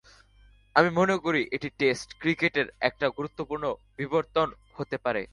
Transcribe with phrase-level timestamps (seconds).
[0.75, 3.65] আমি মনে করি এটি টেস্ট ক্রিকেটের একটা গুরুত্বপূর্ণ
[3.97, 5.21] বিবর্তন হতে পারে।